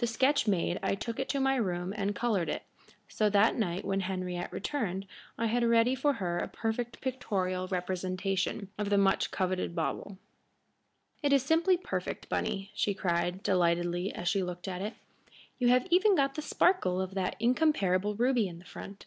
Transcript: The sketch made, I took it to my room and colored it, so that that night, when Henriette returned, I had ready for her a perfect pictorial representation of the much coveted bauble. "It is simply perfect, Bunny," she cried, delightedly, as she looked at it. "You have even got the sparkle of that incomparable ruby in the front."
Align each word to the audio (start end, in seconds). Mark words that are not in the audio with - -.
The 0.00 0.06
sketch 0.06 0.46
made, 0.46 0.78
I 0.82 0.94
took 0.94 1.18
it 1.18 1.30
to 1.30 1.40
my 1.40 1.54
room 1.56 1.94
and 1.96 2.14
colored 2.14 2.50
it, 2.50 2.64
so 3.08 3.30
that 3.30 3.52
that 3.52 3.56
night, 3.56 3.86
when 3.86 4.00
Henriette 4.00 4.52
returned, 4.52 5.06
I 5.38 5.46
had 5.46 5.64
ready 5.64 5.94
for 5.94 6.12
her 6.12 6.36
a 6.38 6.46
perfect 6.46 7.00
pictorial 7.00 7.66
representation 7.68 8.68
of 8.76 8.90
the 8.90 8.98
much 8.98 9.30
coveted 9.30 9.74
bauble. 9.74 10.18
"It 11.22 11.32
is 11.32 11.42
simply 11.42 11.78
perfect, 11.78 12.28
Bunny," 12.28 12.70
she 12.74 12.92
cried, 12.92 13.42
delightedly, 13.42 14.12
as 14.14 14.28
she 14.28 14.42
looked 14.42 14.68
at 14.68 14.82
it. 14.82 14.92
"You 15.58 15.68
have 15.68 15.86
even 15.88 16.14
got 16.14 16.34
the 16.34 16.42
sparkle 16.42 17.00
of 17.00 17.14
that 17.14 17.36
incomparable 17.40 18.14
ruby 18.14 18.48
in 18.48 18.58
the 18.58 18.66
front." 18.66 19.06